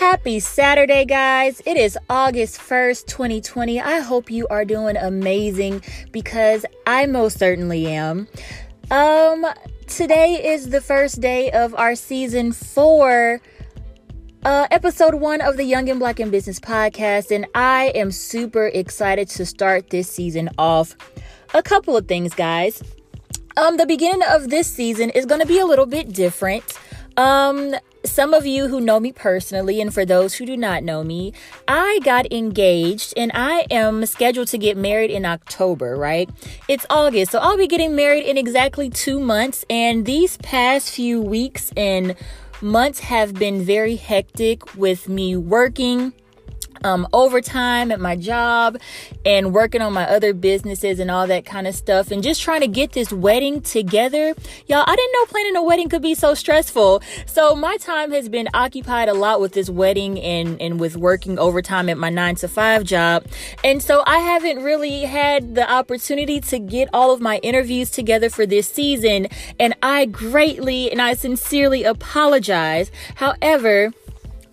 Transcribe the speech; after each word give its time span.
Happy 0.00 0.40
Saturday, 0.40 1.04
guys. 1.04 1.60
It 1.66 1.76
is 1.76 1.98
August 2.08 2.58
1st, 2.58 3.04
2020. 3.04 3.82
I 3.82 3.98
hope 3.98 4.30
you 4.30 4.48
are 4.48 4.64
doing 4.64 4.96
amazing 4.96 5.82
because 6.10 6.64
I 6.86 7.04
most 7.04 7.38
certainly 7.38 7.86
am. 7.86 8.26
Um, 8.90 9.44
today 9.86 10.42
is 10.42 10.70
the 10.70 10.80
first 10.80 11.20
day 11.20 11.50
of 11.50 11.74
our 11.74 11.94
season 11.94 12.52
four, 12.52 13.42
uh, 14.46 14.68
episode 14.70 15.16
one 15.16 15.42
of 15.42 15.58
the 15.58 15.64
Young 15.64 15.90
and 15.90 16.00
Black 16.00 16.18
in 16.18 16.30
Business 16.30 16.58
podcast, 16.58 17.30
and 17.30 17.44
I 17.54 17.92
am 17.94 18.10
super 18.10 18.68
excited 18.68 19.28
to 19.28 19.44
start 19.44 19.90
this 19.90 20.10
season 20.10 20.48
off. 20.56 20.96
A 21.52 21.62
couple 21.62 21.94
of 21.94 22.08
things, 22.08 22.32
guys. 22.32 22.82
Um, 23.58 23.76
the 23.76 23.84
beginning 23.84 24.22
of 24.30 24.48
this 24.48 24.66
season 24.66 25.10
is 25.10 25.26
going 25.26 25.42
to 25.42 25.46
be 25.46 25.58
a 25.58 25.66
little 25.66 25.84
bit 25.84 26.14
different. 26.14 26.78
Um, 27.16 27.74
some 28.04 28.32
of 28.32 28.46
you 28.46 28.68
who 28.68 28.80
know 28.80 28.98
me 28.98 29.12
personally, 29.12 29.80
and 29.80 29.92
for 29.92 30.04
those 30.04 30.34
who 30.34 30.46
do 30.46 30.56
not 30.56 30.82
know 30.82 31.04
me, 31.04 31.32
I 31.68 32.00
got 32.02 32.32
engaged 32.32 33.12
and 33.16 33.30
I 33.34 33.66
am 33.70 34.06
scheduled 34.06 34.48
to 34.48 34.58
get 34.58 34.76
married 34.76 35.10
in 35.10 35.26
October, 35.26 35.96
right? 35.96 36.30
It's 36.68 36.86
August, 36.88 37.32
so 37.32 37.38
I'll 37.38 37.58
be 37.58 37.66
getting 37.66 37.94
married 37.94 38.24
in 38.24 38.38
exactly 38.38 38.88
two 38.88 39.20
months. 39.20 39.64
And 39.68 40.06
these 40.06 40.38
past 40.38 40.90
few 40.90 41.20
weeks 41.20 41.72
and 41.76 42.14
months 42.62 43.00
have 43.00 43.34
been 43.34 43.62
very 43.62 43.96
hectic 43.96 44.74
with 44.76 45.08
me 45.08 45.36
working 45.36 46.12
um, 46.84 47.06
overtime 47.12 47.90
at 47.92 48.00
my 48.00 48.16
job 48.16 48.78
and 49.24 49.52
working 49.52 49.82
on 49.82 49.92
my 49.92 50.04
other 50.04 50.32
businesses 50.32 50.98
and 50.98 51.10
all 51.10 51.26
that 51.26 51.44
kind 51.44 51.66
of 51.66 51.74
stuff 51.74 52.10
and 52.10 52.22
just 52.22 52.42
trying 52.42 52.60
to 52.60 52.68
get 52.68 52.92
this 52.92 53.12
wedding 53.12 53.60
together. 53.60 54.34
Y'all, 54.66 54.84
I 54.86 54.96
didn't 54.96 55.12
know 55.12 55.26
planning 55.26 55.56
a 55.56 55.62
wedding 55.62 55.88
could 55.88 56.02
be 56.02 56.14
so 56.14 56.34
stressful. 56.34 57.02
So 57.26 57.54
my 57.54 57.76
time 57.76 58.10
has 58.12 58.28
been 58.28 58.48
occupied 58.54 59.08
a 59.08 59.14
lot 59.14 59.40
with 59.40 59.52
this 59.52 59.70
wedding 59.70 60.20
and, 60.20 60.60
and 60.60 60.80
with 60.80 60.96
working 60.96 61.38
overtime 61.38 61.88
at 61.88 61.98
my 61.98 62.10
nine 62.10 62.34
to 62.36 62.48
five 62.48 62.84
job. 62.84 63.26
And 63.64 63.82
so 63.82 64.02
I 64.06 64.18
haven't 64.18 64.62
really 64.62 65.02
had 65.02 65.54
the 65.54 65.70
opportunity 65.70 66.40
to 66.40 66.58
get 66.58 66.88
all 66.92 67.12
of 67.12 67.20
my 67.20 67.38
interviews 67.38 67.90
together 67.90 68.30
for 68.30 68.46
this 68.46 68.68
season. 68.68 69.28
And 69.58 69.74
I 69.82 70.06
greatly 70.06 70.90
and 70.90 71.00
I 71.00 71.14
sincerely 71.14 71.84
apologize. 71.84 72.90
However, 73.16 73.92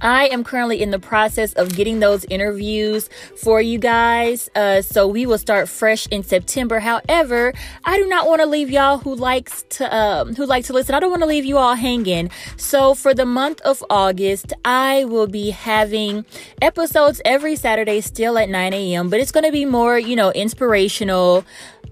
I 0.00 0.26
am 0.26 0.44
currently 0.44 0.80
in 0.82 0.90
the 0.90 0.98
process 0.98 1.52
of 1.54 1.74
getting 1.74 2.00
those 2.00 2.24
interviews 2.26 3.08
for 3.36 3.60
you 3.60 3.78
guys. 3.78 4.48
Uh, 4.54 4.82
so 4.82 5.06
we 5.06 5.26
will 5.26 5.38
start 5.38 5.68
fresh 5.68 6.06
in 6.08 6.22
September. 6.22 6.80
However, 6.80 7.52
I 7.84 7.98
do 7.98 8.06
not 8.06 8.26
want 8.26 8.40
to 8.40 8.46
leave 8.46 8.70
y'all 8.70 8.98
who 8.98 9.14
likes 9.14 9.64
to 9.70 9.94
um, 9.94 10.34
who 10.34 10.46
like 10.46 10.64
to 10.66 10.72
listen. 10.72 10.94
I 10.94 11.00
don't 11.00 11.10
want 11.10 11.22
to 11.22 11.28
leave 11.28 11.44
you 11.44 11.58
all 11.58 11.74
hanging. 11.74 12.30
So 12.56 12.94
for 12.94 13.14
the 13.14 13.26
month 13.26 13.60
of 13.62 13.84
August, 13.90 14.52
I 14.64 15.04
will 15.04 15.26
be 15.26 15.50
having 15.50 16.24
episodes 16.62 17.20
every 17.24 17.56
Saturday, 17.56 18.00
still 18.00 18.38
at 18.38 18.48
9 18.48 18.72
a.m. 18.72 19.10
But 19.10 19.20
it's 19.20 19.32
going 19.32 19.44
to 19.44 19.52
be 19.52 19.64
more, 19.64 19.98
you 19.98 20.16
know, 20.16 20.30
inspirational. 20.32 21.44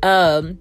Um, 0.02 0.58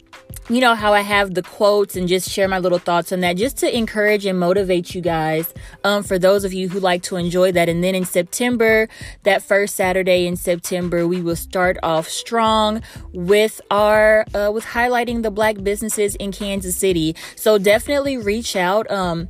you 0.50 0.61
know 0.61 0.75
how 0.75 0.94
I 0.94 1.02
have 1.02 1.33
the 1.33 1.44
quotes 1.44 1.97
and 1.97 2.08
just 2.08 2.30
share 2.30 2.47
my 2.47 2.59
little 2.59 2.80
thoughts 2.80 3.11
on 3.11 3.20
that 3.20 3.36
just 3.36 3.58
to 3.58 3.78
encourage 3.78 4.25
and 4.25 4.39
motivate 4.39 4.95
you 4.95 5.02
guys. 5.02 5.53
Um, 5.83 6.03
for 6.03 6.17
those 6.17 6.45
of 6.45 6.53
you 6.53 6.70
who 6.70 6.80
like 6.80 7.03
to 7.03 7.17
enjoy 7.17 7.52
that. 7.52 7.67
And 7.67 7.83
then 7.83 7.95
in 7.95 8.06
September, 8.06 8.88
that 9.23 9.42
first 9.42 9.75
Saturday 9.75 10.25
in 10.25 10.38
September, 10.38 11.05
we 11.05 11.22
will 11.22 11.36
start 11.36 11.78
off 11.83 12.08
strong 12.08 12.81
with 13.11 13.59
our, 13.70 14.25
uh, 14.33 14.52
with 14.53 14.64
highlighting 14.64 15.22
the 15.22 15.31
black 15.31 15.64
businesses 15.64 16.16
in 16.16 16.31
Kansas 16.31 16.78
City. 16.78 17.16
So 17.36 17.58
definitely 17.58 18.17
reach 18.17 18.55
out. 18.55 18.89
Um, 18.89 19.28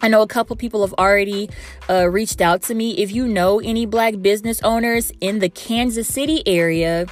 I 0.00 0.08
know 0.08 0.22
a 0.22 0.26
couple 0.26 0.56
people 0.56 0.80
have 0.82 0.94
already 0.94 1.48
uh, 1.88 2.08
reached 2.08 2.40
out 2.40 2.62
to 2.62 2.74
me. 2.74 2.98
If 2.98 3.12
you 3.12 3.26
know 3.26 3.60
any 3.60 3.86
black 3.86 4.20
business 4.20 4.60
owners 4.62 5.12
in 5.20 5.38
the 5.38 5.48
Kansas 5.48 6.08
City 6.08 6.42
area, 6.46 7.06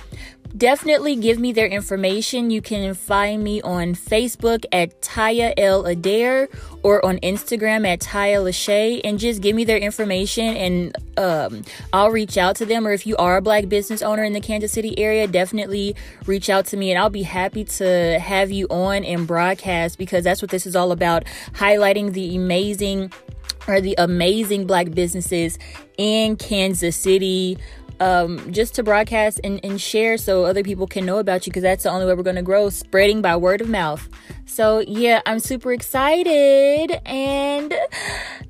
definitely 0.56 1.16
give 1.16 1.38
me 1.38 1.53
their 1.53 1.66
information. 1.66 2.50
You 2.50 2.62
can 2.62 2.94
find 2.94 3.43
me 3.43 3.62
on 3.62 3.94
Facebook 3.94 4.65
at 4.72 5.00
Taya 5.00 5.55
L. 5.56 5.87
Adair 5.87 6.49
or 6.83 7.05
on 7.05 7.19
Instagram 7.19 7.87
at 7.87 8.00
Taya 8.00 8.43
Lachey 8.43 9.00
and 9.05 9.19
just 9.19 9.43
give 9.43 9.55
me 9.55 9.65
their 9.65 9.78
information 9.78 10.56
and 10.56 10.97
um, 11.16 11.62
I'll 11.93 12.11
reach 12.11 12.37
out 12.38 12.56
to 12.56 12.66
them. 12.66 12.87
Or 12.87 12.93
if 12.93 13.06
you 13.06 13.16
are 13.16 13.37
a 13.37 13.43
black 13.43 13.69
business 13.69 14.03
owner 14.03 14.25
in 14.25 14.33
the 14.33 14.41
Kansas 14.41 14.72
City 14.72 14.99
area, 14.99 15.27
definitely 15.27 15.94
reach 16.27 16.50
out 16.50 16.67
to 16.67 16.77
me 16.77 16.91
and 16.91 16.99
I'll 16.99 17.11
be 17.11 17.22
happy 17.22 17.65
to 17.65 18.19
have 18.19 18.50
you 18.50 18.67
on 18.69 19.05
and 19.05 19.27
broadcast 19.27 19.99
because 19.99 20.25
that's 20.25 20.43
what 20.43 20.50
this 20.50 20.67
is 20.67 20.75
all 20.75 20.93
about 20.93 21.25
highlighting 21.53 22.12
the 22.12 22.37
amazing 22.37 23.12
or 23.69 23.81
the 23.81 23.94
amazing 23.99 24.67
black 24.67 24.91
businesses 24.93 25.59
in 25.97 26.37
Kansas 26.37 26.97
City 26.97 27.59
um, 28.00 28.53
just 28.53 28.75
to 28.75 28.83
broadcast 28.83 29.41
and, 29.44 29.61
and 29.65 29.81
share 29.81 30.16
so 30.19 30.44
other 30.44 30.62
people 30.62 30.87
can 30.87 31.06
know 31.06 31.19
about 31.19 31.47
you 31.47 31.50
because 31.50 31.62
that's 31.62 31.84
the 31.84 31.91
only 31.91 32.06
way 32.06 32.15
we're 32.15 32.22
going 32.22 32.37
to 32.37 32.43
grow, 32.43 32.71
spreading 32.71 33.22
by 33.22 33.37
word 33.37 33.61
of 33.61 33.69
mouth. 33.69 34.09
So, 34.47 34.81
yeah, 34.81 35.21
I'm 35.27 35.38
super 35.38 35.72
excited 35.72 37.00
and 37.06 37.75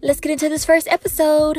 let's 0.02 0.20
get 0.20 0.32
into 0.32 0.48
this 0.48 0.64
first 0.64 0.88
episode. 0.88 1.58